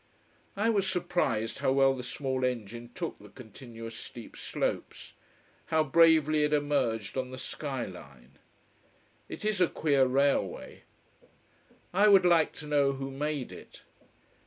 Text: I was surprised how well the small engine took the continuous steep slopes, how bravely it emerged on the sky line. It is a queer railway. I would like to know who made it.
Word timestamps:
I 0.57 0.71
was 0.71 0.89
surprised 0.89 1.59
how 1.59 1.73
well 1.73 1.93
the 1.95 2.01
small 2.01 2.43
engine 2.43 2.89
took 2.95 3.19
the 3.19 3.29
continuous 3.29 3.95
steep 3.95 4.35
slopes, 4.35 5.13
how 5.67 5.83
bravely 5.83 6.43
it 6.43 6.53
emerged 6.53 7.17
on 7.19 7.29
the 7.29 7.37
sky 7.37 7.85
line. 7.85 8.39
It 9.29 9.45
is 9.45 9.61
a 9.61 9.67
queer 9.67 10.07
railway. 10.07 10.85
I 11.93 12.07
would 12.07 12.25
like 12.25 12.51
to 12.53 12.65
know 12.65 12.93
who 12.93 13.11
made 13.11 13.51
it. 13.51 13.83